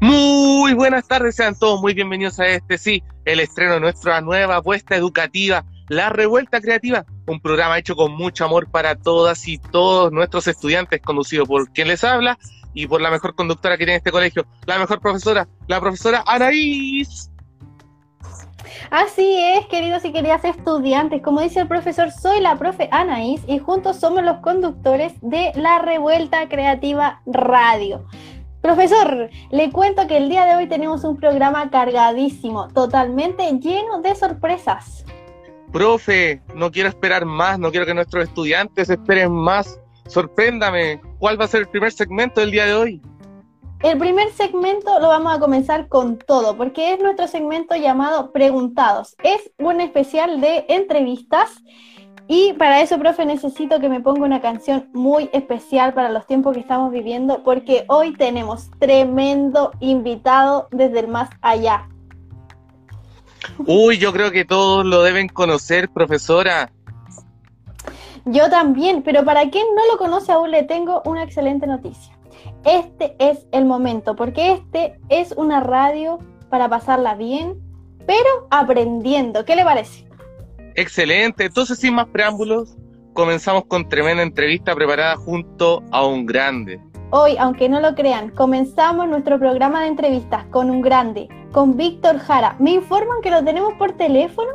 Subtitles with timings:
[0.00, 4.56] Muy buenas tardes, sean todos muy bienvenidos a este, sí, el estreno de nuestra nueva
[4.56, 10.12] apuesta educativa, La Revuelta Creativa, un programa hecho con mucho amor para todas y todos
[10.12, 12.38] nuestros estudiantes, conducido por quien les habla
[12.74, 17.30] y por la mejor conductora que tiene este colegio, la mejor profesora, la profesora Anaís.
[18.90, 21.22] Así es, queridos y queridas estudiantes.
[21.22, 25.78] Como dice el profesor, soy la profe Anaís y juntos somos los conductores de la
[25.80, 28.06] Revuelta Creativa Radio.
[28.66, 34.12] Profesor, le cuento que el día de hoy tenemos un programa cargadísimo, totalmente lleno de
[34.16, 35.04] sorpresas.
[35.72, 39.78] Profe, no quiero esperar más, no quiero que nuestros estudiantes esperen más.
[40.08, 43.02] Sorpréndame, ¿cuál va a ser el primer segmento del día de hoy?
[43.84, 49.14] El primer segmento lo vamos a comenzar con todo, porque es nuestro segmento llamado Preguntados.
[49.22, 51.62] Es un especial de entrevistas
[52.28, 56.54] y para eso, profe, necesito que me ponga una canción muy especial para los tiempos
[56.54, 61.88] que estamos viviendo, porque hoy tenemos tremendo invitado desde el más allá.
[63.66, 66.72] Uy, yo creo que todos lo deben conocer, profesora.
[68.24, 72.18] Yo también, pero para quien no lo conoce aún le tengo una excelente noticia.
[72.64, 76.18] Este es el momento, porque este es una radio
[76.50, 77.54] para pasarla bien,
[78.04, 79.44] pero aprendiendo.
[79.44, 80.05] ¿Qué le parece?
[80.76, 81.46] Excelente.
[81.46, 82.76] Entonces, sin más preámbulos,
[83.14, 86.78] comenzamos con tremenda entrevista preparada junto a un grande.
[87.10, 92.18] Hoy, aunque no lo crean, comenzamos nuestro programa de entrevistas con un grande, con Víctor
[92.18, 92.56] Jara.
[92.58, 94.50] ¿Me informan que lo tenemos por teléfono?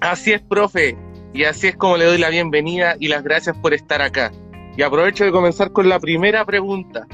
[0.00, 0.96] Así es, profe.
[1.34, 4.32] Y así es como le doy la bienvenida y las gracias por estar acá.
[4.76, 7.06] Y aprovecho de comenzar con la primera pregunta.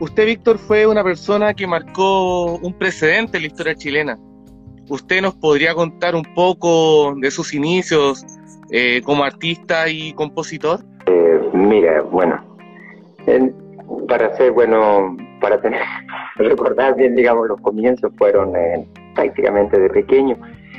[0.00, 4.18] Usted, Víctor, fue una persona que marcó un precedente en la historia chilena.
[4.88, 8.24] ¿Usted nos podría contar un poco de sus inicios
[8.70, 10.80] eh, como artista y compositor?
[11.06, 12.42] Eh, mira, bueno,
[14.08, 15.82] para ser bueno, para tener,
[16.36, 20.36] recordar bien, digamos, los comienzos fueron eh, prácticamente de pequeño.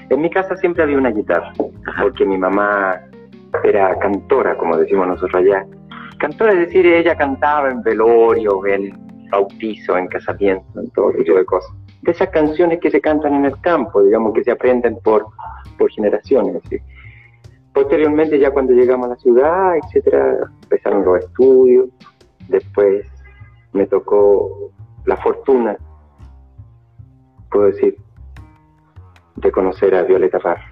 [0.10, 1.54] En mi casa siempre había una guitarra,
[2.02, 3.00] porque mi mamá
[3.64, 5.66] era cantora, como decimos nosotros allá.
[6.20, 8.92] Cantora es decir, ella cantaba en velorio, en
[9.32, 13.46] bautizo, en casamiento, en todo tipo de cosas de esas canciones que se cantan en
[13.46, 15.26] el campo, digamos, que se aprenden por,
[15.78, 16.62] por generaciones.
[17.74, 21.88] Posteriormente, ya cuando llegamos a la ciudad, etcétera, empezaron los estudios,
[22.50, 23.08] después
[23.72, 24.72] me tocó
[25.06, 25.78] la fortuna,
[27.50, 27.98] puedo decir,
[29.38, 30.72] de conocer a Violeta Parra.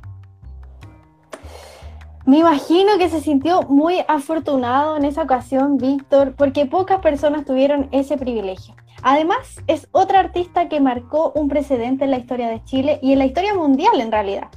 [2.26, 7.88] Me imagino que se sintió muy afortunado en esa ocasión, Víctor, porque pocas personas tuvieron
[7.92, 8.76] ese privilegio.
[9.04, 13.20] Además, es otra artista que marcó un precedente en la historia de Chile y en
[13.20, 14.50] la historia mundial en realidad.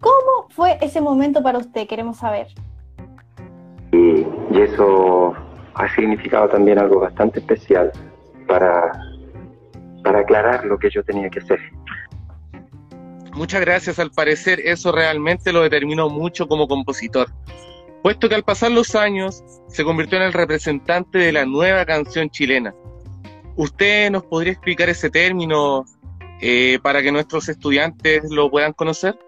[0.00, 1.86] ¿Cómo fue ese momento para usted?
[1.86, 2.48] Queremos saber.
[3.92, 4.26] Y,
[4.58, 5.34] eso
[5.74, 7.92] ha significado también algo bastante especial
[8.46, 8.92] para,
[10.02, 11.60] para aclarar lo que yo tenía que hacer.
[13.34, 17.28] Muchas gracias, al parecer eso realmente lo determinó mucho como compositor,
[18.02, 22.28] puesto que al pasar los años se convirtió en el representante de la nueva canción
[22.30, 22.74] chilena,
[23.58, 25.84] ¿Usted nos podría explicar ese término
[26.40, 29.18] eh, para que nuestros estudiantes lo puedan conocer?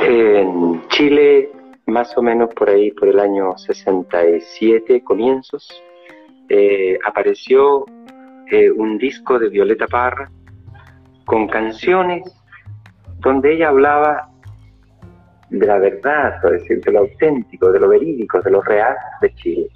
[0.00, 1.52] En Chile,
[1.84, 5.68] más o menos por ahí, por el año 67, comienzos,
[6.48, 7.84] eh, apareció
[8.50, 10.30] eh, un disco de Violeta Parra
[11.26, 12.22] con canciones
[13.18, 14.30] donde ella hablaba
[15.50, 19.68] de la verdad, de lo auténtico, de lo verídico, de lo real de Chile.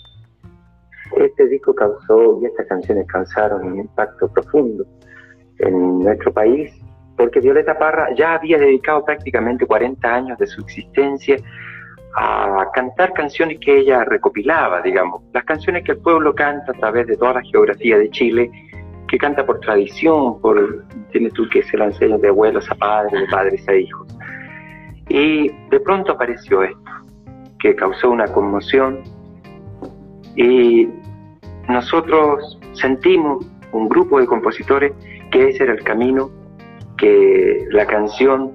[1.17, 4.85] Este disco causó y estas canciones causaron un impacto profundo
[5.59, 6.73] en nuestro país,
[7.17, 11.37] porque Violeta Parra ya había dedicado prácticamente 40 años de su existencia
[12.15, 17.07] a cantar canciones que ella recopilaba, digamos, las canciones que el pueblo canta a través
[17.07, 18.51] de toda la geografía de Chile,
[19.09, 23.21] que canta por tradición, por, tienes tú que se la enseñan de abuelos a padres,
[23.21, 24.09] de padres a hijos.
[25.09, 26.91] Y de pronto apareció esto,
[27.61, 29.03] que causó una conmoción
[30.37, 30.89] y
[31.69, 34.93] nosotros sentimos, un grupo de compositores,
[35.31, 36.31] que ese era el camino
[36.97, 38.53] que la canción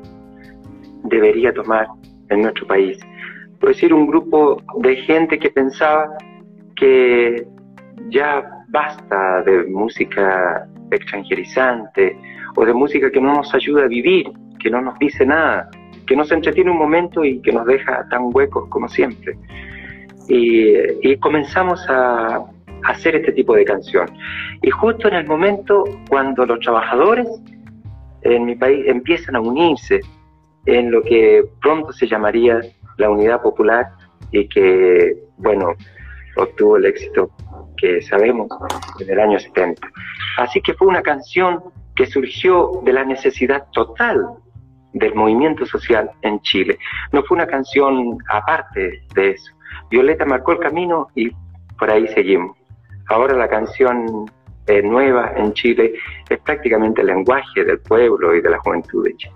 [1.04, 1.88] debería tomar
[2.30, 2.98] en nuestro país.
[3.60, 6.18] Puedo decir, un grupo de gente que pensaba
[6.76, 7.46] que
[8.10, 12.18] ya basta de música extranjerizante
[12.56, 15.70] o de música que no nos ayuda a vivir, que no nos dice nada,
[16.08, 19.38] que nos entretiene un momento y que nos deja tan huecos como siempre.
[20.34, 22.46] Y, comenzamos a,
[22.84, 24.08] hacer este tipo de canción.
[24.64, 27.28] Y justo en el momento cuando los trabajadores
[28.24, 30.00] en mi país empiezan a unirse
[30.66, 32.60] en lo que pronto se llamaría
[32.98, 33.86] la unidad popular
[34.32, 35.76] y que, bueno,
[36.38, 37.30] obtuvo el éxito
[37.78, 38.48] que sabemos
[39.00, 39.88] en el año 70.
[40.38, 41.62] Así que fue una canción
[41.96, 44.26] que surgió de la necesidad total
[44.94, 46.78] del movimiento social en Chile.
[47.12, 49.52] No fue una canción aparte de eso.
[49.90, 51.32] Violeta marcó el camino y
[51.78, 52.58] por ahí seguimos.
[53.10, 54.30] Ahora la canción
[54.82, 55.94] nueva en Chile
[56.30, 59.34] es prácticamente el lenguaje del pueblo y de la juventud de Chile.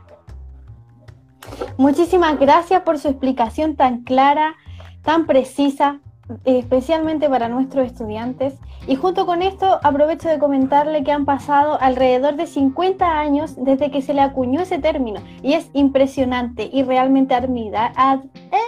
[1.78, 4.56] Muchísimas gracias por su explicación tan clara,
[5.02, 6.00] tan precisa,
[6.44, 8.56] especialmente para nuestros estudiantes.
[8.88, 13.92] Y junto con esto aprovecho de comentarle que han pasado alrededor de 50 años desde
[13.92, 15.22] que se le acuñó ese término.
[15.42, 18.60] Y es impresionante y realmente eh,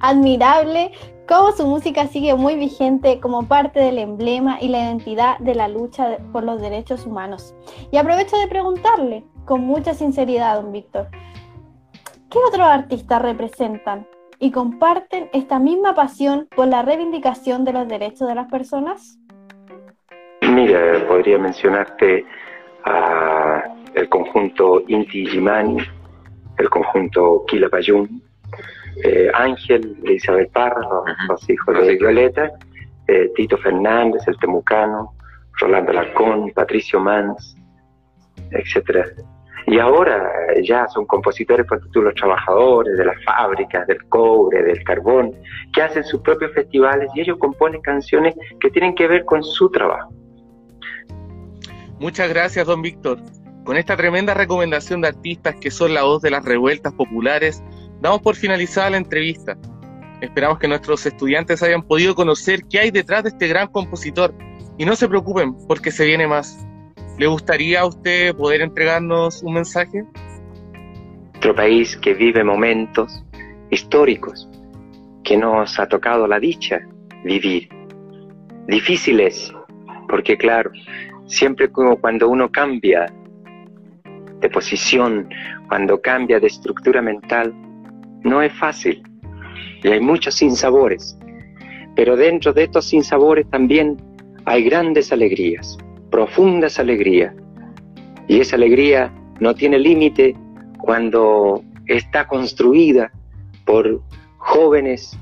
[0.00, 0.92] admirable
[1.28, 5.68] cómo su música sigue muy vigente como parte del emblema y la identidad de la
[5.68, 7.54] lucha por los derechos humanos.
[7.90, 11.08] Y aprovecho de preguntarle con mucha sinceridad, don Víctor,
[12.30, 14.06] ¿qué otros artistas representan
[14.42, 19.16] y comparten esta misma pasión por la reivindicación de los derechos de las personas?
[20.40, 22.26] Mira, podría mencionarte
[22.84, 23.62] a
[23.94, 25.78] el conjunto Inti Gimani,
[26.58, 28.20] el conjunto Quilapayún,
[29.04, 30.88] eh, Ángel de Isabel Parra,
[31.28, 32.50] los, hijos de Violeta,
[33.06, 35.14] eh, Tito Fernández, el Temucano,
[35.60, 37.56] Rolando Lacón, Patricio Mans,
[38.50, 39.04] etcétera.
[39.72, 40.30] Y ahora
[40.62, 45.34] ya son compositores, por los trabajadores de las fábricas, del cobre, del carbón,
[45.72, 49.70] que hacen sus propios festivales y ellos componen canciones que tienen que ver con su
[49.70, 50.12] trabajo.
[51.98, 53.18] Muchas gracias, don Víctor.
[53.64, 57.64] Con esta tremenda recomendación de artistas que son la voz de las revueltas populares,
[58.02, 59.56] damos por finalizada la entrevista.
[60.20, 64.34] Esperamos que nuestros estudiantes hayan podido conocer qué hay detrás de este gran compositor.
[64.76, 66.62] Y no se preocupen, porque se viene más.
[67.18, 70.02] ¿Le gustaría a usted poder entregarnos un mensaje?
[71.32, 73.22] Nuestro país que vive momentos
[73.70, 74.48] históricos
[75.22, 76.80] que nos ha tocado la dicha
[77.22, 77.68] vivir.
[78.66, 79.52] Difíciles,
[80.08, 80.70] porque claro,
[81.26, 83.12] siempre como cuando uno cambia
[84.40, 85.28] de posición,
[85.68, 87.54] cuando cambia de estructura mental,
[88.22, 89.02] no es fácil
[89.82, 91.18] y hay muchos sinsabores.
[91.94, 93.98] Pero dentro de estos sinsabores también
[94.46, 95.76] hay grandes alegrías
[96.12, 97.34] profundas alegrías.
[98.28, 100.36] Y esa alegría no tiene límite
[100.78, 103.10] cuando está construida
[103.64, 104.02] por
[104.36, 105.18] jóvenes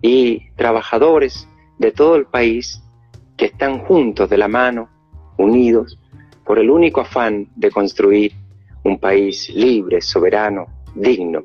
[0.00, 1.46] y trabajadores
[1.78, 2.82] de todo el país
[3.36, 4.88] que están juntos de la mano,
[5.36, 6.00] unidos,
[6.44, 8.32] por el único afán de construir
[8.84, 11.44] un país libre, soberano, digno.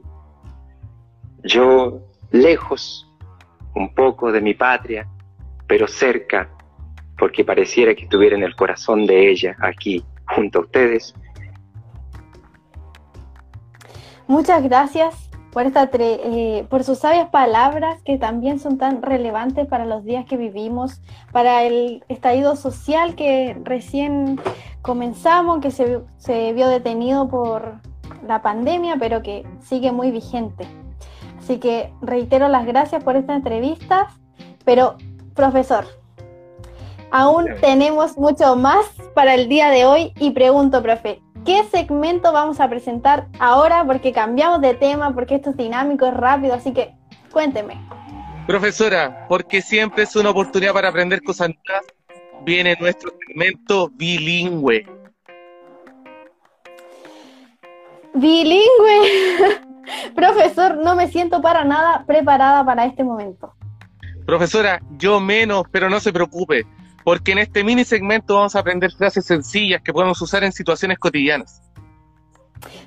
[1.44, 2.00] Yo,
[2.31, 3.12] lejos
[3.75, 5.09] un poco de mi patria,
[5.67, 6.50] pero cerca
[7.18, 10.04] porque pareciera que estuviera en el corazón de ella, aquí,
[10.36, 11.13] junto a ustedes.
[14.28, 19.86] Muchas gracias por, esta eh, por sus sabias palabras que también son tan relevantes para
[19.86, 24.40] los días que vivimos, para el estallido social que recién
[24.81, 27.81] comenzamos, que se, se vio detenido por
[28.25, 30.66] la pandemia, pero que sigue muy vigente.
[31.38, 34.08] Así que reitero las gracias por esta entrevista,
[34.63, 34.96] pero
[35.36, 35.86] profesor,
[37.13, 42.62] Aún tenemos mucho más para el día de hoy y pregunto, profe, ¿qué segmento vamos
[42.62, 43.84] a presentar ahora?
[43.86, 46.96] Porque cambiamos de tema, porque esto es dinámico, es rápido, así que
[47.30, 47.78] cuénteme.
[48.48, 51.86] Profesora, porque siempre es una oportunidad para aprender cosas nuevas,
[52.46, 54.86] viene nuestro segmento bilingüe.
[58.13, 59.60] Bilingüe.
[60.15, 63.53] Profesor, no me siento para nada preparada para este momento.
[64.25, 66.65] Profesora, yo menos, pero no se preocupe
[67.03, 71.00] porque en este mini segmento vamos a aprender frases sencillas que podemos usar en situaciones
[71.00, 71.62] cotidianas.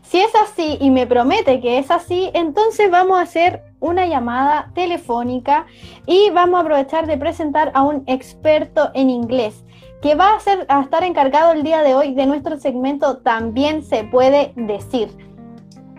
[0.02, 4.70] Si es así y me promete que es así, entonces vamos a hacer una llamada
[4.74, 5.66] telefónica
[6.06, 9.64] y vamos a aprovechar de presentar a un experto en inglés
[10.00, 13.82] que va a, ser, a estar encargado el día de hoy de nuestro segmento También
[13.82, 15.08] se puede decir.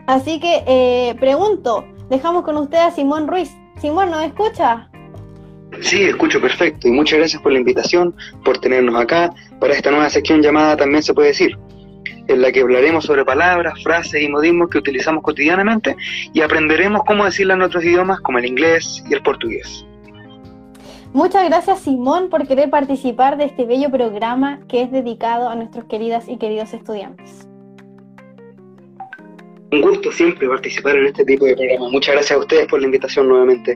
[0.05, 3.51] Así que eh, pregunto, dejamos con usted a Simón Ruiz.
[3.81, 4.89] Simón, ¿nos escucha?
[5.81, 10.09] Sí, escucho perfecto y muchas gracias por la invitación, por tenernos acá para esta nueva
[10.09, 11.57] sección llamada También se puede decir,
[12.27, 15.95] en la que hablaremos sobre palabras, frases y modismos que utilizamos cotidianamente
[16.33, 19.85] y aprenderemos cómo decirlas en otros idiomas como el inglés y el portugués.
[21.13, 25.85] Muchas gracias Simón por querer participar de este bello programa que es dedicado a nuestros
[25.85, 27.47] queridas y queridos estudiantes.
[29.71, 31.91] Un gusto siempre participar en este tipo de programas.
[31.91, 33.73] Muchas gracias a ustedes por la invitación nuevamente.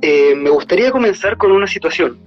[0.00, 2.18] Eh, me gustaría comenzar con una situación.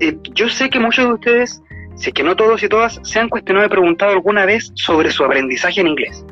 [0.00, 1.62] Eh, yo sé que muchos de ustedes,
[1.96, 5.10] si es que no todos y todas, se han cuestionado y preguntado alguna vez sobre
[5.10, 6.24] su aprendizaje en inglés.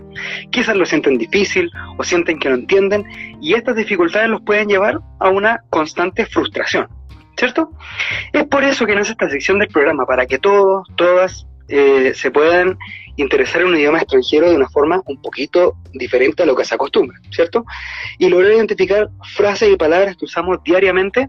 [0.51, 3.05] Quizás lo sienten difícil o sienten que no entienden
[3.41, 6.89] y estas dificultades los pueden llevar a una constante frustración.
[7.37, 7.71] ¿cierto?
[8.33, 12.31] Es por eso que nace esta sección del programa, para que todos, todas eh, se
[12.31, 12.79] puedan
[13.17, 16.75] interesar en un idioma extranjero de una forma un poquito diferente a lo que se
[16.75, 17.65] acostumbra, ¿cierto?
[18.19, 21.29] Y lograr identificar frases y palabras que usamos diariamente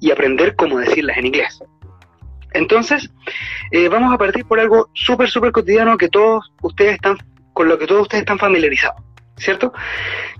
[0.00, 1.60] y aprender cómo decirlas en inglés.
[2.52, 3.10] Entonces,
[3.72, 7.18] eh, vamos a partir por algo súper, súper cotidiano que todos ustedes están,
[7.52, 9.02] con lo que todos ustedes están familiarizados,
[9.36, 9.72] ¿cierto?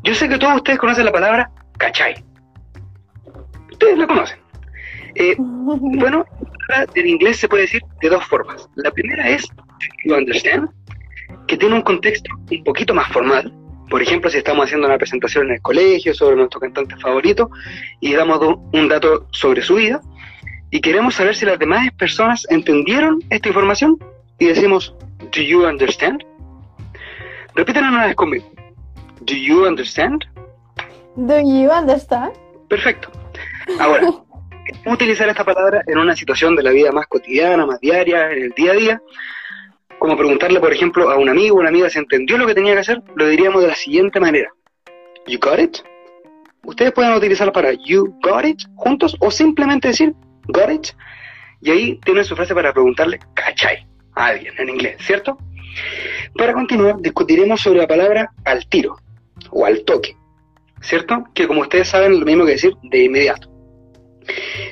[0.04, 2.24] Yo sé que todos ustedes conocen la palabra cachai.
[3.72, 4.38] Ustedes la conocen.
[5.16, 6.24] Eh, bueno,
[6.94, 8.68] en inglés se puede decir de dos formas.
[8.76, 9.48] La primera es
[10.04, 10.68] you understand,
[11.47, 13.53] que tiene un contexto un poquito más formal.
[13.91, 17.50] Por ejemplo, si estamos haciendo una presentación en el colegio sobre nuestro cantante favorito
[18.00, 18.41] y damos
[18.73, 20.00] un dato sobre su vida
[20.71, 23.99] y queremos saber si las demás personas entendieron esta información
[24.38, 24.95] y decimos,
[25.33, 26.25] ¿Do you understand?
[27.55, 28.50] Repítanlo una vez conmigo.
[29.21, 30.25] ¿Do you understand?
[31.17, 32.33] ¿Do you understand?
[32.69, 33.11] Perfecto.
[33.79, 34.26] Ahora, ¿cómo
[34.87, 38.50] utilizar esta palabra en una situación de la vida más cotidiana, más diaria, en el
[38.50, 39.03] día a día?
[40.04, 42.75] Como preguntarle, por ejemplo, a un amigo o una amiga si entendió lo que tenía
[42.75, 44.52] que hacer, lo diríamos de la siguiente manera.
[45.26, 45.78] You got it?
[46.62, 50.12] Ustedes pueden utilizar para you got it juntos o simplemente decir
[50.49, 50.88] got it.
[51.62, 55.38] Y ahí tienen su frase para preguntarle cachai a alguien en inglés, ¿cierto?
[56.37, 58.99] Para continuar, discutiremos sobre la palabra al tiro
[59.52, 60.14] o al toque,
[60.82, 61.25] ¿cierto?
[61.34, 63.49] Que como ustedes saben, lo mismo que decir de inmediato.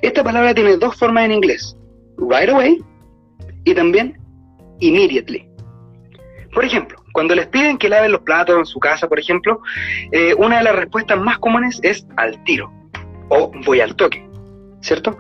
[0.03, 1.75] Esta palabra tiene dos formas en inglés,
[2.19, 2.85] right away
[3.65, 4.22] y también
[4.83, 5.49] immediately.
[6.53, 9.61] Por ejemplo, cuando les piden que laven los platos en su casa, por ejemplo,
[10.11, 12.71] eh, una de las respuestas más comunes es al tiro
[13.29, 14.27] o voy al toque,
[14.81, 15.17] ¿cierto?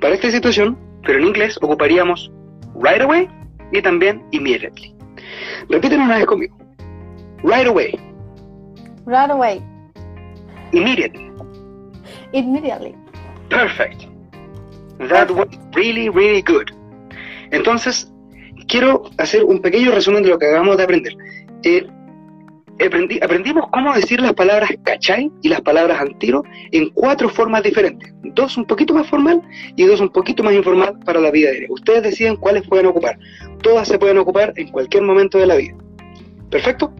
[0.00, 2.30] Para esta situación, pero en inglés ocuparíamos
[2.74, 3.28] right away
[3.72, 4.94] y también immediately.
[5.70, 6.56] Repiten una vez conmigo.
[7.42, 7.98] Right away.
[9.06, 9.62] Right away.
[10.72, 11.30] Immediately.
[12.32, 12.94] Immediately.
[13.48, 14.06] Perfect.
[15.08, 16.70] That was really, really good.
[17.50, 18.10] Entonces,
[18.68, 21.16] quiero hacer un pequeño resumen de lo que acabamos de aprender.
[21.62, 21.86] Eh,
[23.22, 26.42] aprendimos cómo decir las palabras cachai y las palabras antiro
[26.72, 28.12] en cuatro formas diferentes.
[28.22, 29.42] Dos un poquito más formal
[29.76, 31.68] y dos un poquito más informal para la vida diaria.
[31.70, 33.18] Ustedes deciden cuáles pueden ocupar.
[33.62, 35.74] Todas se pueden ocupar en cualquier momento de la vida.
[36.50, 36.92] ¿Perfecto?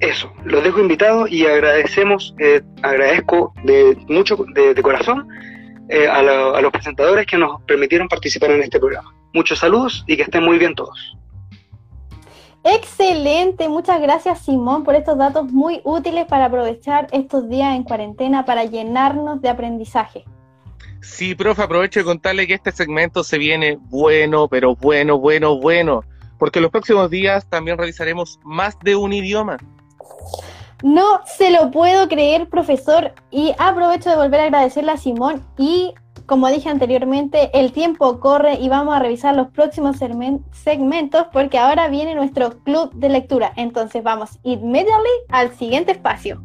[0.00, 5.26] Eso, los dejo invitados y agradecemos, eh, agradezco de mucho, de, corazón
[5.88, 9.15] eh, a, a los presentadores que nos permitieron participar en este programa.
[9.36, 11.14] Muchos saludos y que estén muy bien todos.
[12.64, 18.46] Excelente, muchas gracias Simón por estos datos muy útiles para aprovechar estos días en cuarentena
[18.46, 20.24] para llenarnos de aprendizaje.
[21.02, 26.02] Sí, profe, aprovecho de contarle que este segmento se viene bueno, pero bueno, bueno, bueno,
[26.38, 29.58] porque en los próximos días también realizaremos más de un idioma.
[30.82, 35.92] No se lo puedo creer, profesor, y aprovecho de volver a agradecerle a Simón y
[36.26, 39.96] como dije anteriormente, el tiempo corre y vamos a revisar los próximos
[40.52, 43.52] segmentos porque ahora viene nuestro club de lectura.
[43.56, 46.42] Entonces vamos inmediatamente al siguiente espacio.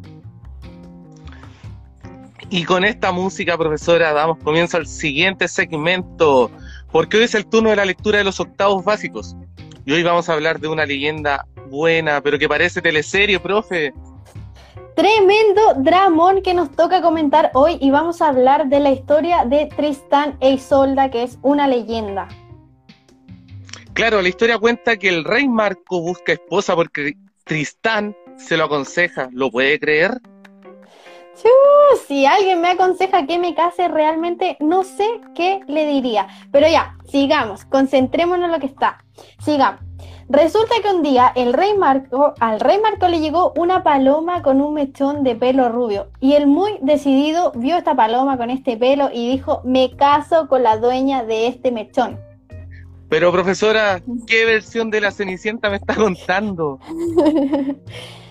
[2.48, 6.50] Y con esta música, profesora, damos comienzo al siguiente segmento,
[6.90, 9.34] porque hoy es el turno de la lectura de los octavos básicos.
[9.86, 13.94] Y hoy vamos a hablar de una leyenda buena, pero que parece teleserie, profe.
[14.94, 19.66] Tremendo dramón que nos toca comentar hoy y vamos a hablar de la historia de
[19.66, 22.28] Tristán e Isolda, que es una leyenda.
[23.94, 29.28] Claro, la historia cuenta que el rey Marco busca esposa porque Tristán se lo aconseja.
[29.32, 30.20] ¿Lo puede creer?
[32.06, 36.28] Si alguien me aconseja que me case, realmente no sé qué le diría.
[36.50, 39.04] Pero ya, sigamos, concentrémonos en lo que está.
[39.42, 39.80] Sigamos.
[40.28, 44.62] Resulta que un día el rey Marco, al rey Marco le llegó una paloma con
[44.62, 49.10] un mechón de pelo rubio y él muy decidido vio esta paloma con este pelo
[49.12, 52.18] y dijo, me caso con la dueña de este mechón.
[53.10, 56.78] Pero profesora, ¿qué versión de la Cenicienta me está contando?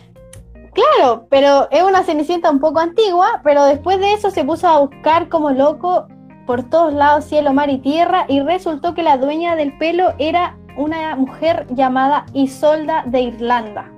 [0.74, 4.80] claro, pero es una Cenicienta un poco antigua, pero después de eso se puso a
[4.80, 6.08] buscar como loco
[6.46, 10.58] por todos lados, cielo, mar y tierra, y resultó que la dueña del pelo era
[10.76, 13.92] una mujer llamada Isolda de Irlanda.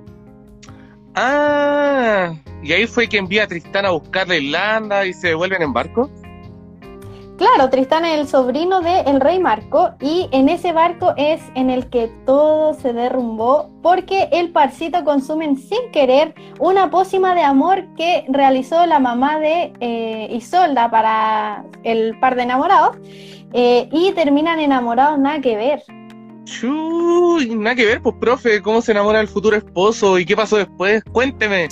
[1.16, 5.62] Ah, y ahí fue que envía a Tristán a buscar la Irlanda y se devuelven
[5.62, 6.10] en barco.
[7.38, 11.90] Claro, Tristán es el sobrino del rey Marco y en ese barco es en el
[11.90, 18.24] que todo se derrumbó porque el parcito consumen sin querer una pócima de amor que
[18.30, 22.98] realizó la mamá de eh, Isolda para el par de enamorados
[23.54, 25.84] eh, y terminan enamorados nada que ver.
[26.46, 30.58] Chuy, nada que ver, pues profe, cómo se enamora el futuro esposo y qué pasó
[30.58, 31.68] después, cuénteme.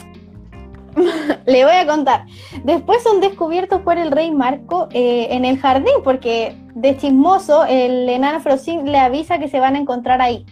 [1.45, 2.25] Le voy a contar.
[2.63, 8.07] Después son descubiertos por el rey Marco eh, en el jardín, porque de chismoso el
[8.09, 10.45] enano Frosín le avisa que se van a encontrar ahí.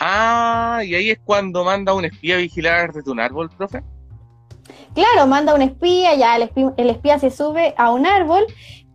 [0.00, 3.82] Ah, y ahí es cuando manda un espía a vigilar desde un árbol, profe.
[4.94, 8.44] Claro, manda un espía, ya el espía, el espía se sube a un árbol,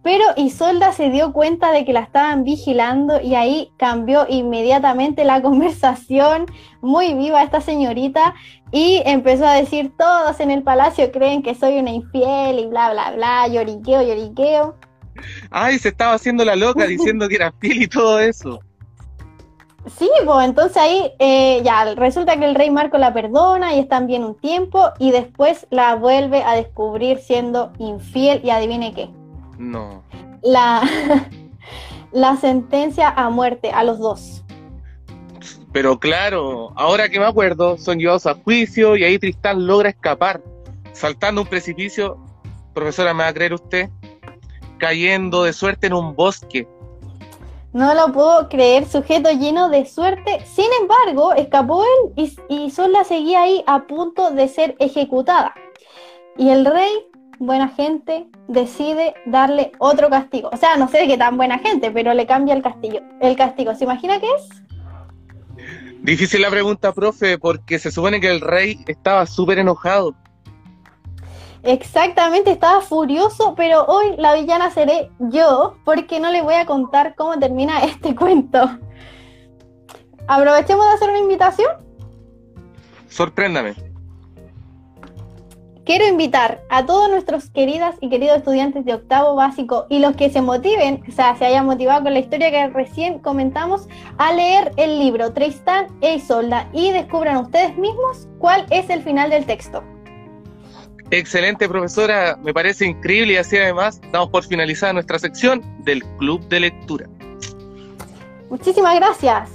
[0.02, 5.42] pero Isolda se dio cuenta de que la estaban vigilando y ahí cambió inmediatamente la
[5.42, 6.46] conversación,
[6.82, 8.36] muy viva esta señorita,
[8.74, 12.92] y empezó a decir, todos en el palacio creen que soy una infiel y bla,
[12.92, 14.76] bla, bla, lloriqueo, lloriqueo.
[15.52, 18.60] Ay, se estaba haciendo la loca diciendo que era fiel y todo eso.
[20.00, 24.08] Sí, pues entonces ahí eh, ya resulta que el rey Marco la perdona y están
[24.08, 29.08] bien un tiempo y después la vuelve a descubrir siendo infiel y adivine qué.
[29.60, 30.02] No.
[30.42, 30.82] La,
[32.12, 34.43] la sentencia a muerte a los dos.
[35.74, 40.40] Pero claro, ahora que me acuerdo, son llevados a juicio y ahí Tristán logra escapar,
[40.92, 42.20] saltando un precipicio,
[42.76, 43.90] profesora, ¿me va a creer usted?
[44.78, 46.68] Cayendo de suerte en un bosque.
[47.74, 50.46] No lo puedo creer, sujeto lleno de suerte.
[50.46, 55.56] Sin embargo, escapó él y, y Sola seguía ahí a punto de ser ejecutada.
[56.38, 56.92] Y el rey,
[57.40, 60.52] buena gente, decide darle otro castigo.
[60.54, 63.00] O sea, no sé de qué tan buena gente, pero le cambia el castigo.
[63.22, 64.63] El castigo, ¿se imagina qué es?
[66.04, 70.14] Difícil la pregunta, profe, porque se supone que el rey estaba súper enojado.
[71.64, 77.16] Exactamente, estaba furioso, pero hoy la villana seré yo, porque no le voy a contar
[77.16, 78.60] cómo termina este cuento.
[80.28, 81.72] Aprovechemos de hacer una invitación.
[83.08, 83.74] Sorpréndame.
[85.86, 90.30] Quiero invitar a todos nuestros queridas y queridos estudiantes de octavo básico y los que
[90.30, 94.72] se motiven, o sea, se hayan motivado con la historia que recién comentamos, a leer
[94.78, 99.84] el libro Tristán e Isolda y descubran ustedes mismos cuál es el final del texto.
[101.12, 102.40] Excelente, profesora.
[102.42, 107.10] Me parece increíble y así además damos por finalizada nuestra sección del Club de Lectura.
[108.50, 109.50] Muchísimas gracias.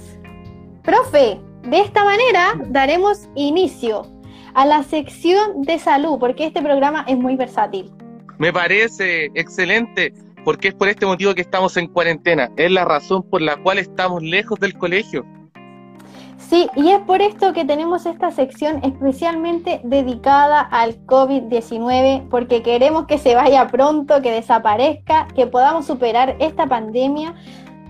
[0.83, 4.18] Profe, de esta manera daremos inicio
[4.59, 7.89] a la sección de salud, porque este programa es muy versátil.
[8.39, 12.51] Me parece excelente, porque es por este motivo que estamos en cuarentena.
[12.57, 15.25] Es la razón por la cual estamos lejos del colegio.
[16.37, 23.07] Sí, y es por esto que tenemos esta sección especialmente dedicada al COVID-19, porque queremos
[23.07, 27.33] que se vaya pronto, que desaparezca, que podamos superar esta pandemia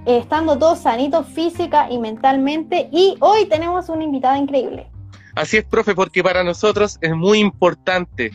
[0.06, 2.90] eh, estando todos sanitos física y mentalmente.
[2.92, 4.86] Y hoy tenemos una invitada increíble.
[5.40, 8.32] Así es, profe, porque para nosotros es muy importante.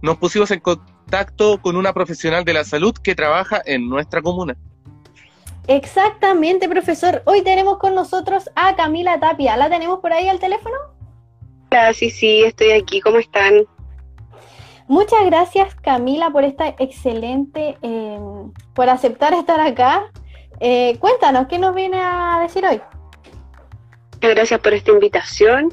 [0.00, 4.56] Nos pusimos en contacto con una profesional de la salud que trabaja en nuestra comuna.
[5.66, 7.20] Exactamente, profesor.
[7.26, 9.54] Hoy tenemos con nosotros a Camila Tapia.
[9.58, 10.76] ¿La tenemos por ahí al teléfono?
[11.70, 13.02] Hola, sí, sí, estoy aquí.
[13.02, 13.66] ¿Cómo están?
[14.88, 18.18] Muchas gracias, Camila, por esta excelente, eh,
[18.74, 20.10] por aceptar estar acá.
[20.60, 22.80] Eh, cuéntanos, ¿qué nos viene a decir hoy?
[24.16, 25.70] Muchas gracias por esta invitación,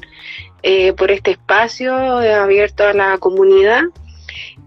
[0.66, 3.82] eh, por este espacio abierto a la comunidad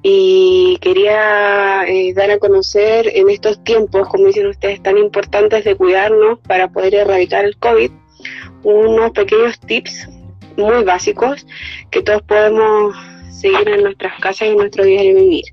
[0.03, 5.75] y quería eh, dar a conocer en estos tiempos, como dicen ustedes, tan importantes de
[5.75, 7.89] cuidarnos para poder erradicar el COVID,
[8.61, 10.07] unos pequeños tips
[10.55, 11.47] muy básicos
[11.89, 12.95] que todos podemos
[13.31, 15.45] seguir en nuestras casas y en nuestro diario vivir.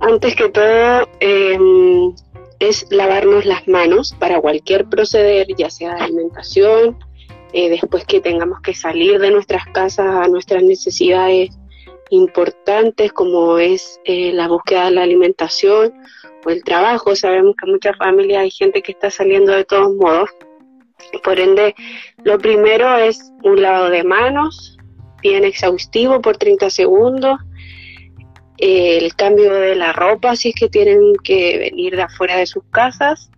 [0.00, 1.58] Antes que todo, eh,
[2.58, 6.98] es lavarnos las manos para cualquier proceder, ya sea de alimentación,
[7.56, 11.50] eh, después que tengamos que salir de nuestras casas a nuestras necesidades
[12.10, 15.94] importantes como es eh, la búsqueda de la alimentación
[16.44, 17.14] o el trabajo.
[17.14, 20.30] Sabemos que en muchas familias hay gente que está saliendo de todos modos.
[21.22, 21.76] Por ende,
[22.24, 24.76] lo primero es un lavado de manos,
[25.22, 27.38] bien exhaustivo por 30 segundos.
[28.58, 32.46] Eh, el cambio de la ropa si es que tienen que venir de afuera de
[32.46, 33.30] sus casas.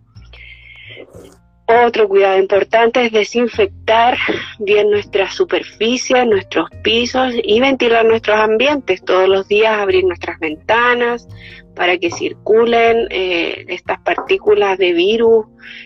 [1.69, 4.17] Otro cuidado importante es desinfectar
[4.57, 9.03] bien nuestras superficies, nuestros pisos y ventilar nuestros ambientes.
[9.03, 11.27] Todos los días abrir nuestras ventanas
[11.75, 15.45] para que circulen eh, estas partículas de virus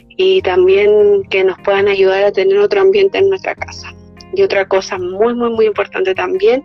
[0.10, 3.91] y también que nos puedan ayudar a tener otro ambiente en nuestra casa.
[4.36, 6.63] Y otra cosa muy, muy, muy importante también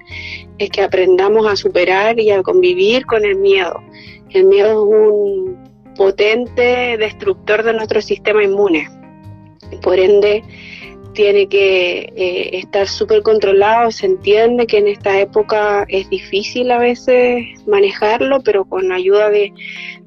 [0.58, 3.80] es que aprendamos a superar y a convivir con el miedo.
[4.28, 8.86] El miedo es un potente destructor de nuestro sistema inmune
[9.82, 10.42] por ende,
[11.16, 13.90] tiene que eh, estar súper controlado.
[13.90, 19.52] Se entiende que en esta época es difícil a veces manejarlo, pero con ayuda de,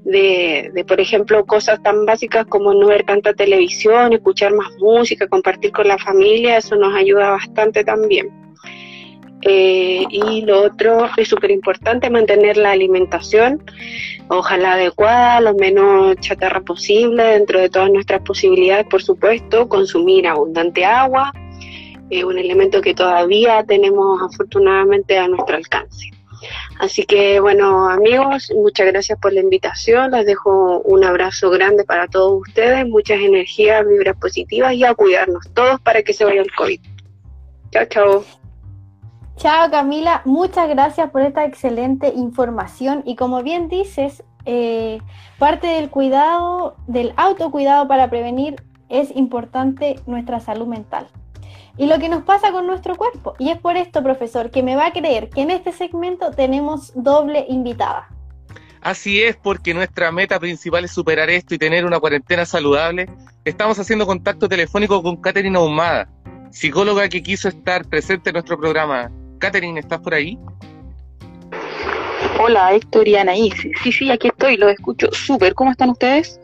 [0.06, 5.72] de, por ejemplo, cosas tan básicas como no ver tanta televisión, escuchar más música, compartir
[5.72, 8.30] con la familia, eso nos ayuda bastante también.
[9.41, 13.63] Eh, y lo otro es súper importante mantener la alimentación,
[14.28, 20.84] ojalá adecuada, lo menos chatarra posible, dentro de todas nuestras posibilidades, por supuesto, consumir abundante
[20.84, 21.32] agua,
[22.10, 26.12] eh, un elemento que todavía tenemos afortunadamente a nuestro alcance.
[26.80, 32.08] Así que bueno amigos, muchas gracias por la invitación, les dejo un abrazo grande para
[32.08, 36.52] todos ustedes, muchas energías, vibras positivas y a cuidarnos todos para que se vaya el
[36.54, 36.80] COVID.
[37.71, 38.38] Chao, chao.
[39.39, 44.99] Chao Camila, muchas gracias por esta excelente información y como bien dices, eh,
[45.38, 51.08] parte del cuidado, del autocuidado para prevenir es importante nuestra salud mental
[51.78, 53.36] y lo que nos pasa con nuestro cuerpo.
[53.39, 56.91] Y es por esto, profesor, que me va a creer que en este segmento tenemos
[56.93, 58.10] doble invitada.
[58.82, 63.10] Así es, porque nuestra meta principal es superar esto y tener una cuarentena saludable.
[63.45, 66.10] Estamos haciendo contacto telefónico con Catherine Ahumada,
[66.49, 69.10] psicóloga que quiso estar presente en nuestro programa.
[69.39, 70.38] Catherine, ¿estás por ahí?
[72.41, 73.56] Hola, Héctor y Anaís.
[73.84, 75.56] Sí, sí, aquí estoy, lo escucho súper.
[75.56, 76.39] ¿Cómo están ustedes?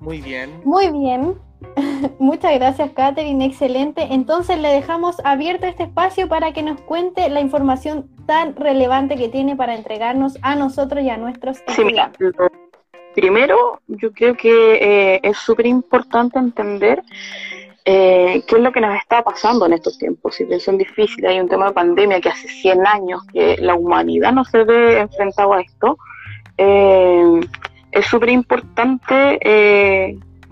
[0.00, 0.60] Muy bien.
[0.64, 1.34] Muy bien.
[2.18, 3.44] Muchas gracias, Catherine.
[3.44, 4.06] Excelente.
[4.10, 9.28] Entonces le dejamos abierto este espacio para que nos cuente la información tan relevante que
[9.28, 12.12] tiene para entregarnos a nosotros y a nuestros Sí, mira,
[13.14, 17.02] primero yo creo que eh, es súper importante entender
[17.84, 20.34] eh, qué es lo que nos está pasando en estos tiempos.
[20.34, 23.74] Si bien son difíciles, hay un tema de pandemia que hace 100 años que la
[23.74, 25.98] humanidad no se ve enfrentado a esto.
[26.56, 27.40] Eh,
[27.92, 29.38] es súper importante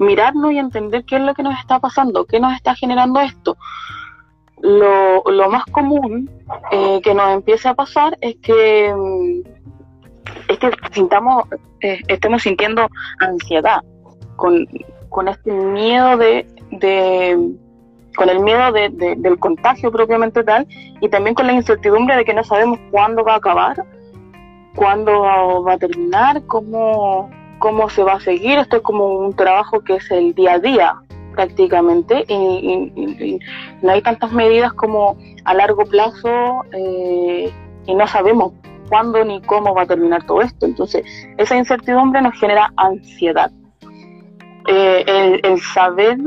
[0.03, 3.57] mirarlo y entender qué es lo que nos está pasando, qué nos está generando esto.
[4.63, 6.31] Lo, más común
[6.71, 9.41] eh, que nos empiece a pasar es que, mm,
[10.49, 11.45] es que sintamos,
[11.81, 13.81] eh, estemos sintiendo ansiedad
[14.37, 14.67] con,
[15.13, 17.39] con este miedo de, de
[18.17, 20.67] con el miedo de, del contagio propiamente tal
[21.01, 23.85] y también con la incertidumbre de que no sabemos cuándo va a acabar,
[24.75, 28.59] cuándo va a terminar, cómo, cómo se va a seguir.
[28.59, 30.95] Esto es como un trabajo que es el día a día
[31.35, 33.39] prácticamente y,
[33.81, 37.51] no hay tantas medidas como a largo plazo eh,
[37.87, 38.53] y no sabemos
[38.89, 40.67] cuándo ni cómo va a terminar todo esto.
[40.67, 41.05] Entonces,
[41.39, 43.51] esa incertidumbre nos genera ansiedad.
[44.69, 46.19] Eh, el, saber,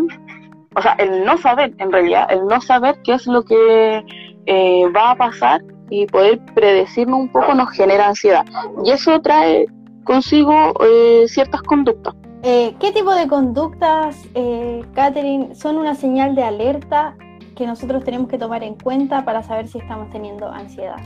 [0.76, 4.04] o sea, el no saber, en realidad, el no saber qué es lo que
[4.46, 8.46] eh, va a pasar y poder predecirlo un poco nos genera ansiedad.
[8.84, 9.66] Y eso trae
[10.04, 12.16] consigo eh, ciertas conductas.
[12.44, 17.16] Eh, ¿Qué tipo de conductas, eh, Catherine, son una señal de alerta
[17.56, 20.98] que nosotros tenemos que tomar en cuenta para saber si estamos teniendo ansiedad?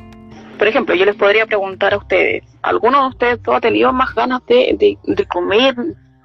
[0.58, 4.42] Por ejemplo, yo les podría preguntar a ustedes, ¿alguno de ustedes ha tenido más ganas
[4.48, 4.98] de,
[5.30, 5.76] comer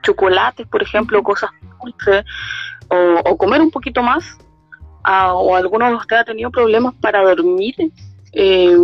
[0.04, 1.50] chocolates, por ejemplo, cosas
[1.82, 2.24] dulces,
[2.88, 4.38] o, comer un poquito más?
[5.06, 7.74] ¿O alguno de ustedes ha tenido problemas para dormir?
[8.32, 8.76] Eh,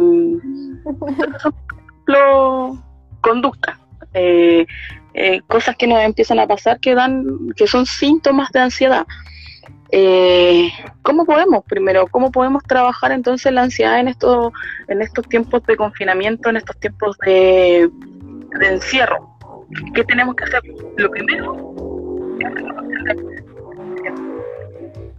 [0.98, 2.82] por ejemplo,
[3.20, 3.78] conducta.
[4.12, 4.66] Eh,
[5.14, 9.06] eh, cosas que nos empiezan a pasar que dan, que son síntomas de ansiedad.
[9.92, 10.70] Eh,
[11.02, 14.52] ¿Cómo podemos, primero, cómo podemos trabajar entonces la ansiedad en estos,
[14.86, 17.90] en estos tiempos de confinamiento, en estos tiempos de,
[18.60, 19.36] encierro?
[19.94, 20.62] ¿Qué tenemos que hacer?
[20.96, 21.70] Lo primero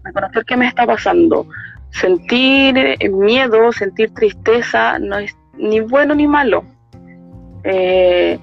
[0.04, 1.46] reconocer qué me está pasando.
[1.92, 6.64] Sentir miedo, sentir tristeza, no es ni bueno ni malo.
[7.64, 8.40] Eh,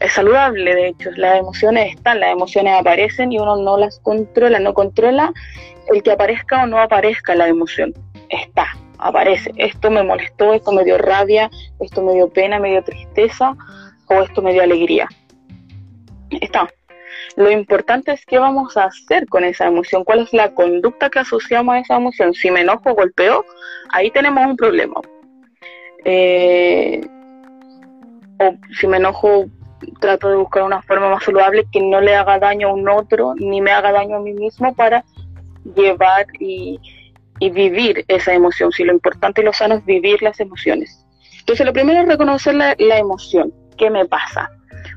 [0.00, 4.58] es saludable, de hecho, las emociones están, las emociones aparecen y uno no las controla,
[4.58, 5.32] no controla
[5.92, 7.92] el que aparezca o no aparezca la emoción,
[8.30, 8.66] está,
[8.98, 11.50] aparece, esto me molestó, esto me dio rabia,
[11.80, 13.54] esto me dio pena, me dio tristeza
[14.06, 15.06] o esto me dio alegría,
[16.30, 16.68] está.
[17.36, 21.20] Lo importante es qué vamos a hacer con esa emoción, cuál es la conducta que
[21.20, 22.34] asociamos a esa emoción.
[22.34, 23.44] Si me enojo, golpeo,
[23.90, 25.00] ahí tenemos un problema.
[26.04, 27.00] Eh,
[28.38, 29.46] o si me enojo,
[30.00, 33.34] trato de buscar una forma más saludable que no le haga daño a un otro,
[33.36, 35.04] ni me haga daño a mí mismo para
[35.76, 36.80] llevar y,
[37.40, 38.70] vivir esa emoción.
[38.70, 41.06] Si lo importante y lo sano es vivir las emociones.
[41.38, 43.50] Entonces, lo primero es reconocer la, emoción.
[43.78, 44.50] ¿Qué me pasa?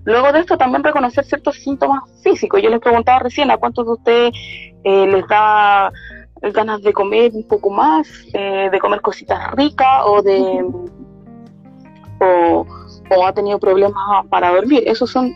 [0.05, 2.61] Luego de esto, también reconocer ciertos síntomas físicos.
[2.61, 4.33] Yo les preguntaba recién a cuántos de ustedes
[4.83, 5.91] eh, les da
[6.41, 10.65] ganas de comer un poco más, eh, de comer cositas ricas o de.
[12.19, 12.65] O,
[13.25, 14.83] ha tenido problemas para dormir.
[14.85, 15.33] Esos son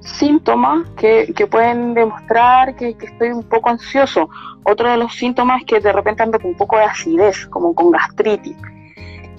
[0.00, 4.28] síntomas que, pueden demostrar que, estoy un poco ansioso.
[4.64, 7.74] Otro de los síntomas es que de repente ando con un poco de acidez, como
[7.74, 8.56] con gastritis.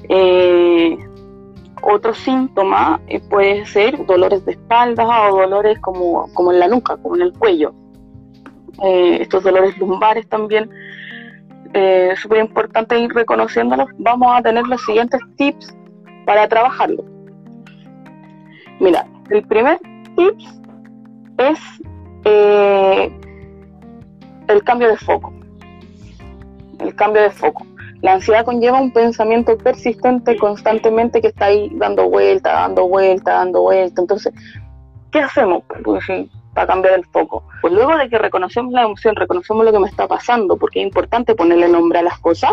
[0.10, 0.98] Eh,
[1.86, 6.98] otro síntoma eh, puede ser dolores de espalda o dolores como, como en la nuca,
[6.98, 7.74] como en el cuello.
[8.84, 10.70] Eh, estos dolores lumbares también
[11.74, 15.76] eh, súper importante ir reconociéndolos, vamos a tener los siguientes tips
[16.26, 17.04] para trabajarlo.
[18.80, 19.80] Mira, el primer
[20.16, 20.62] tips
[21.38, 21.60] es
[22.26, 23.12] eh,
[24.48, 25.34] el cambio de foco.
[26.80, 27.66] El cambio de foco.
[28.06, 33.64] La ansiedad conlleva un pensamiento persistente constantemente que está ahí dando vuelta, dando vuelta, dando
[33.64, 34.00] vuelta.
[34.00, 34.32] Entonces,
[35.10, 36.06] ¿qué hacemos pues,
[36.54, 37.42] para cambiar el foco?
[37.64, 40.86] Pues luego de que reconocemos la emoción, reconocemos lo que me está pasando, porque es
[40.86, 42.52] importante ponerle nombre a las cosas,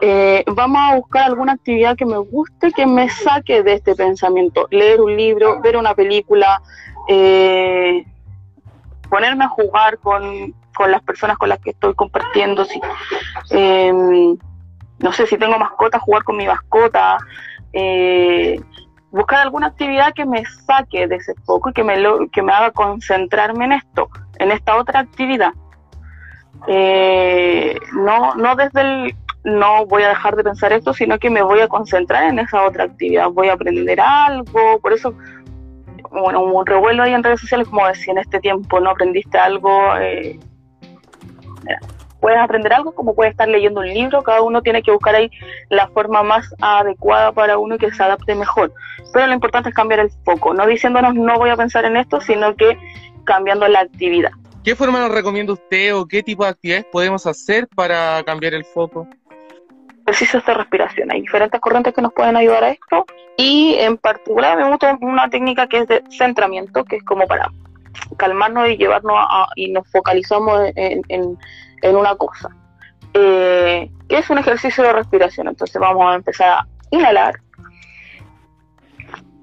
[0.00, 4.68] eh, vamos a buscar alguna actividad que me guste, que me saque de este pensamiento.
[4.70, 6.62] Leer un libro, ver una película,
[7.08, 8.04] eh,
[9.10, 12.80] ponerme a jugar con, con las personas con las que estoy compartiendo, si,
[13.50, 14.36] em,
[14.98, 17.18] no sé si tengo mascota, jugar con mi mascota,
[17.72, 18.60] eh,
[19.10, 22.52] buscar alguna actividad que me saque de ese foco y que me, lo, que me
[22.52, 24.08] haga concentrarme en esto,
[24.38, 25.52] en esta otra actividad.
[26.68, 31.40] Eh, no, no desde el no voy a dejar de pensar esto, sino que me
[31.40, 35.14] voy a concentrar en esa otra actividad, voy a aprender algo, por eso
[36.10, 39.96] bueno, un revuelo ahí en redes sociales, como decía, en este tiempo no aprendiste algo,
[39.96, 40.38] eh,
[42.20, 45.30] puedes aprender algo como puedes estar leyendo un libro, cada uno tiene que buscar ahí
[45.68, 48.72] la forma más adecuada para uno y que se adapte mejor.
[49.12, 52.20] Pero lo importante es cambiar el foco, no diciéndonos no voy a pensar en esto,
[52.20, 52.78] sino que
[53.24, 54.30] cambiando la actividad.
[54.64, 58.64] ¿Qué forma nos recomienda usted o qué tipo de actividades podemos hacer para cambiar el
[58.64, 59.08] foco?
[60.06, 61.10] ejercicios de respiración.
[61.10, 63.04] Hay diferentes corrientes que nos pueden ayudar a esto
[63.36, 67.50] y en particular me gusta una técnica que es de centramiento, que es como para
[68.16, 72.48] calmarnos y llevarnos a, y nos focalizamos en, en, una cosa.
[73.14, 75.48] Eh, que es un ejercicio de respiración.
[75.48, 77.40] Entonces vamos a empezar a inhalar,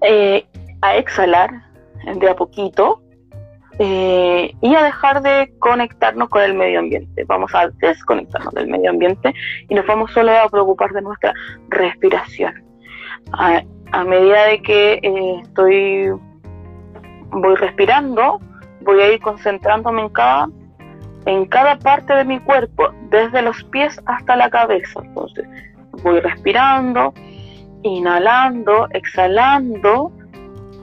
[0.02, 0.46] eh,
[0.82, 1.50] a exhalar
[2.16, 3.02] de a poquito
[3.80, 7.24] eh, y a dejar de conectarnos con el medio ambiente.
[7.26, 9.34] Vamos a desconectarnos del medio ambiente
[9.68, 11.34] y nos vamos solo a preocupar de nuestra
[11.70, 12.54] respiración.
[13.32, 13.64] A,
[14.06, 15.00] medida de que
[15.44, 16.10] estoy
[17.32, 18.40] voy respirando,
[18.84, 20.48] voy a ir concentrándome en cada
[21.26, 25.02] en cada parte de mi cuerpo, desde los pies hasta la cabeza.
[25.04, 25.48] Entonces,
[26.04, 27.14] voy respirando,
[27.84, 30.12] inhalando, exhalando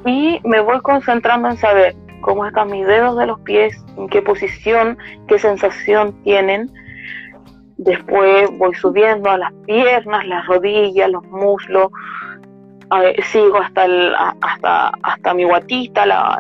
[0.07, 4.23] y me voy concentrando en saber cómo están mis dedos de los pies, en qué
[4.23, 4.97] posición,
[5.29, 6.71] qué sensación tienen.
[7.77, 11.89] Después voy subiendo a las piernas, las rodillas, los muslos.
[13.25, 13.87] sigo hasta,
[14.41, 16.39] hasta, hasta mi guatita, la,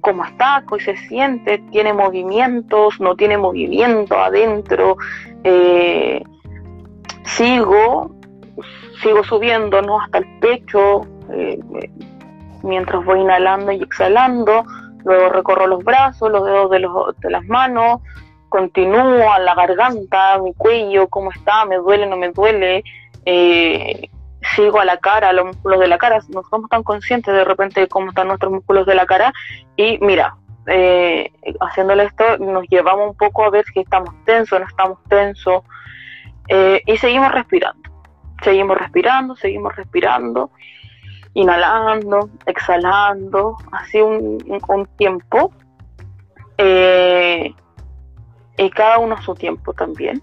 [0.00, 4.96] cómo está, cómo se siente, tiene movimientos, no tiene movimiento adentro.
[5.44, 6.22] Eh,
[7.24, 8.14] sigo,
[9.02, 10.00] sigo subiendo ¿no?
[10.00, 11.02] hasta el pecho.
[11.30, 11.58] Eh,
[12.62, 14.64] mientras voy inhalando y exhalando,
[15.04, 18.00] luego recorro los brazos, los dedos de, los, de las manos,
[18.48, 22.84] continúo a la garganta, mi cuello, cómo está, me duele, no me duele,
[23.24, 24.10] eh,
[24.54, 27.44] sigo a la cara, a los músculos de la cara, no somos tan conscientes de
[27.44, 29.32] repente de cómo están nuestros músculos de la cara.
[29.76, 34.66] Y mira, eh, haciéndole esto nos llevamos un poco a ver si estamos tensos, no
[34.66, 35.62] estamos tensos.
[36.48, 37.90] Eh, y seguimos respirando,
[38.42, 40.50] seguimos respirando, seguimos respirando
[41.34, 45.52] inhalando, exhalando, así un, un, tiempo,
[46.58, 47.54] eh,
[48.58, 50.22] y cada uno a su tiempo también.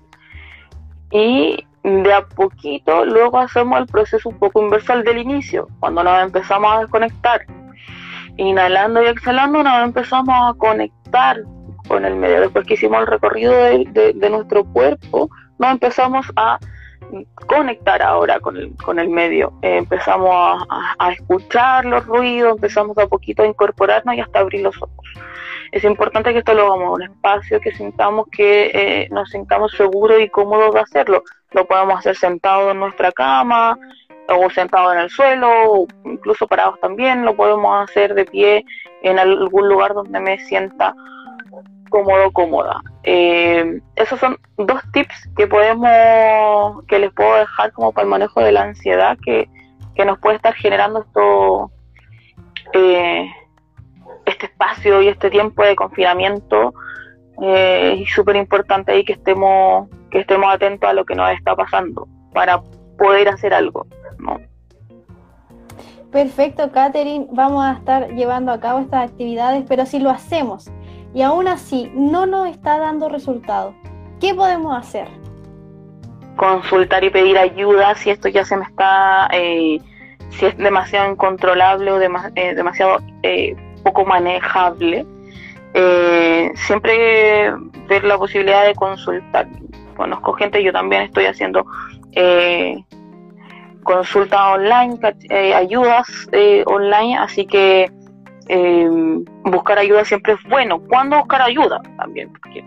[1.12, 6.04] Y de a poquito luego hacemos el proceso un poco inverso al del inicio, cuando
[6.04, 7.42] nos empezamos a desconectar.
[8.38, 11.38] Inhalando y exhalando nos empezamos a conectar
[11.88, 12.42] con el medio.
[12.42, 16.60] Después que hicimos el recorrido de, de nuestro cuerpo, nos empezamos a
[17.48, 19.54] conectar ahora con el, con el medio.
[19.62, 24.76] Eh, empezamos a, escuchar los ruidos, empezamos a poquito a incorporarnos y hasta abrir los
[24.82, 25.08] ojos.
[25.72, 30.20] Es importante que esto lo hagamos un espacio que sintamos que eh, nos sintamos seguros
[30.22, 31.24] y cómodos de hacerlo.
[31.52, 33.78] Lo podemos hacer sentados en nuestra cama
[34.30, 37.26] o sentados en el suelo, o incluso parados también.
[37.26, 38.66] Lo podemos hacer de pie
[39.02, 40.94] en algún lugar donde me sienta
[41.90, 42.82] cómodo, cómoda.
[43.04, 48.42] Eh, esos son dos tips que podemos, que les puedo dejar como para el manejo
[48.42, 49.50] de la ansiedad que,
[50.06, 51.72] nos puede estar generando esto,
[52.74, 53.28] eh,
[54.28, 56.74] este espacio y este tiempo de confinamiento.
[57.42, 61.56] Eh, y súper importante ahí que estemos, que estemos atentos a lo que nos está
[61.56, 62.62] pasando para
[62.98, 63.86] poder hacer algo,
[64.18, 64.40] ¿no?
[66.12, 67.28] Perfecto, Katherine.
[67.32, 70.72] Vamos a estar llevando a cabo estas actividades, pero si lo hacemos
[71.14, 73.76] y aún así no nos está dando resultado,
[74.20, 75.08] ¿qué podemos hacer?
[76.36, 79.80] Consultar y pedir ayuda si esto ya se me está, eh,
[80.30, 85.06] si es demasiado incontrolable o eh, demasiado eh, poco manejable.
[86.56, 87.52] siempre
[87.88, 89.48] ver la posibilidad de consultar.
[89.96, 91.66] conozco gente, yo también estoy haciendo
[92.14, 92.84] eh,
[93.84, 94.98] consultas online,
[95.30, 97.92] eh, ayudas eh, online, así que
[99.44, 100.80] buscar ayuda siempre es bueno.
[100.88, 101.82] ¿Cuándo buscar ayuda?
[101.98, 102.64] También, porque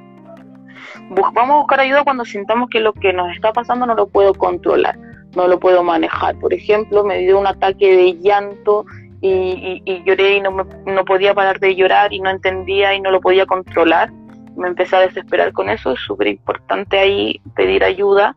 [1.11, 4.35] vamos a buscar ayuda cuando sintamos que lo que nos está pasando no lo puedo
[4.35, 4.99] controlar,
[5.35, 6.37] no lo puedo manejar.
[6.39, 8.85] Por ejemplo, me dio un ataque de llanto
[9.21, 10.51] y, lloré y no,
[10.87, 14.11] no podía parar de llorar y no entendía y no lo podía controlar.
[14.57, 18.37] Me empecé a desesperar con eso, es súper importante ahí pedir ayuda.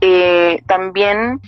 [0.00, 1.40] Eh, también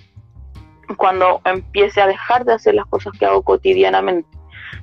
[0.96, 4.28] cuando empiece a dejar de hacer las cosas que hago cotidianamente.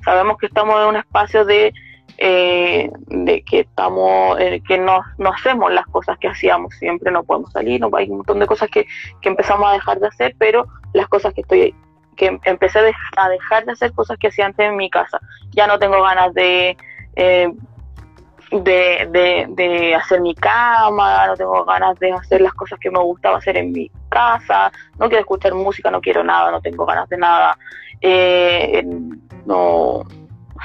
[0.04, 1.72] Sabemos que estamos en un espacio de,
[2.18, 7.22] eh, de que estamos, eh, que no, no, hacemos las cosas que hacíamos siempre, no
[7.22, 8.86] podemos salir, hay un montón de cosas que,
[9.20, 11.74] que empezamos a dejar de hacer, pero las cosas que estoy
[12.20, 12.78] que empecé
[13.16, 15.18] a dejar de hacer cosas que hacía antes en mi casa.
[15.52, 16.76] Ya no tengo ganas de,
[17.16, 17.50] eh,
[18.52, 23.38] de, de, hacer mi cama, no tengo ganas de hacer las cosas que me gustaba
[23.38, 27.16] hacer en mi casa, no quiero escuchar música, no quiero nada, no tengo ganas de
[27.16, 27.56] nada.
[28.02, 28.84] Eh,
[29.46, 30.04] no,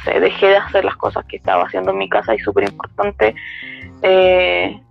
[0.04, 3.34] sé, dejé de hacer las cosas que estaba haciendo en mi casa y súper importante
[4.02, 4.82] eh,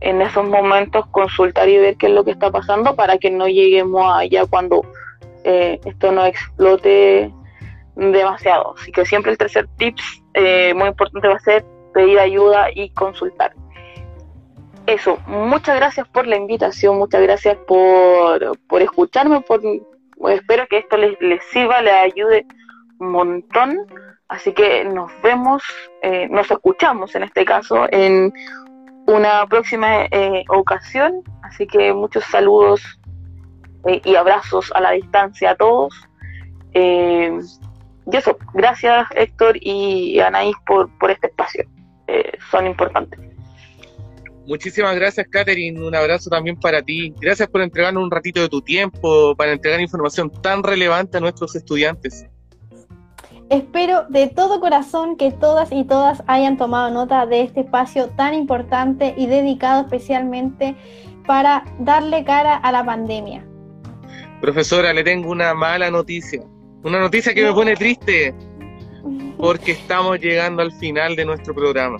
[0.00, 3.48] en esos momentos consultar y ver qué es lo que está pasando para que no
[3.48, 4.82] lleguemos allá cuando
[5.44, 7.32] eh, esto no explote
[7.96, 8.74] demasiado.
[8.78, 12.90] Así que siempre el tercer tips eh, muy importante va a ser pedir ayuda y
[12.90, 13.52] consultar.
[14.86, 19.60] Eso, muchas gracias por la invitación, muchas gracias por, por escucharme, por,
[20.30, 22.46] espero que esto les, les sirva, les ayude
[22.98, 23.86] un montón.
[24.28, 25.62] Así que nos vemos,
[26.02, 28.32] eh, nos escuchamos en este caso en
[29.06, 30.06] una próxima
[30.48, 31.22] ocasión.
[31.42, 32.99] Así que muchos saludos
[33.86, 35.94] eh, y abrazos a la distancia a todos.
[36.72, 37.38] Eh,
[38.10, 41.64] y eso, gracias Héctor y Anaís por, por este espacio,
[42.06, 43.18] eh, son importantes.
[44.46, 45.80] Muchísimas gracias, Katherine.
[45.80, 47.14] Un abrazo también para ti.
[47.20, 51.54] Gracias por entregarnos un ratito de tu tiempo para entregar información tan relevante a nuestros
[51.54, 52.26] estudiantes.
[53.48, 58.34] Espero de todo corazón que todas y todas hayan tomado nota de este espacio tan
[58.34, 60.76] importante y dedicado especialmente
[61.26, 63.44] para darle cara a la pandemia.
[64.40, 66.40] Profesora, le tengo una mala noticia.
[66.82, 68.34] Una noticia que me pone triste
[69.36, 71.98] porque estamos llegando al final de nuestro programa.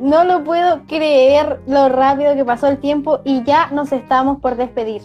[0.00, 4.56] No lo puedo creer lo rápido que pasó el tiempo y ya nos estamos por
[4.56, 5.02] despedir.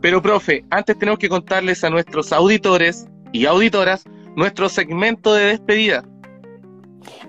[0.00, 4.04] Pero, profe, antes tenemos que contarles a nuestros auditores y auditoras
[4.36, 6.04] nuestro segmento de despedida.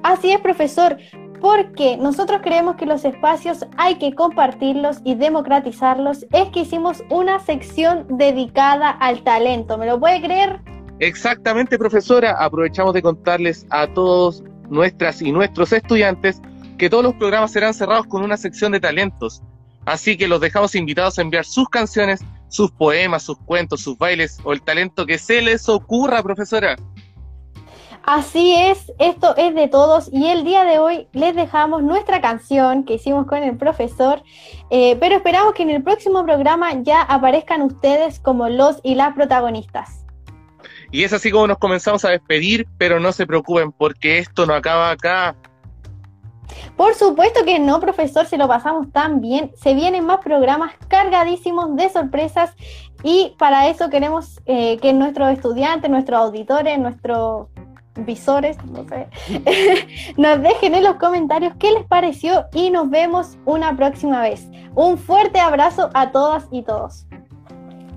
[0.03, 0.97] Así es, profesor
[1.41, 7.39] porque nosotros creemos que los espacios hay que compartirlos y democratizarlos, es que hicimos una
[7.39, 9.77] sección dedicada al talento.
[9.77, 10.59] ¿Me lo puede creer?
[10.99, 12.35] Exactamente, profesora.
[12.39, 16.41] Aprovechamos de contarles a todos nuestras y nuestros estudiantes
[16.77, 19.41] que todos los programas serán cerrados con una sección de talentos.
[19.85, 22.19] Así que los dejamos invitados a enviar sus canciones,
[22.49, 26.75] sus poemas, sus cuentos, sus bailes o el talento que se les ocurra, profesora.
[28.09, 32.85] Así es, esto es de todos y el día de hoy les dejamos nuestra canción
[32.85, 34.23] que hicimos con el profesor,
[34.69, 39.13] eh, pero esperamos que en el próximo programa ya aparezcan ustedes como los y las
[39.13, 40.05] protagonistas.
[40.89, 44.53] Y es así como nos comenzamos a despedir, pero no se preocupen porque esto no
[44.53, 45.35] acaba acá.
[46.77, 49.51] Por supuesto que no, profesor, se lo pasamos tan bien.
[49.57, 52.53] Se vienen más programas cargadísimos de sorpresas
[53.03, 57.47] y para eso queremos eh, que nuestros estudiantes, nuestros auditores, nuestros
[58.05, 59.07] visores, no sé,
[60.17, 64.47] nos dejen en los comentarios qué les pareció y nos vemos una próxima vez.
[64.75, 67.05] Un fuerte abrazo a todas y todos.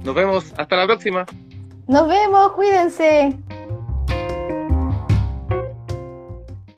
[0.05, 1.27] Nos vemos, hasta la próxima.
[1.87, 3.37] Nos vemos, cuídense.